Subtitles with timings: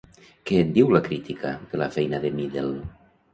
[0.51, 2.73] Què en diu la crítica, de la feina de Middel?